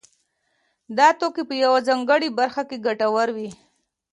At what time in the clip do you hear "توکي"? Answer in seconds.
1.19-1.43